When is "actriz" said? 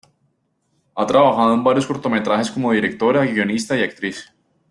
3.83-4.33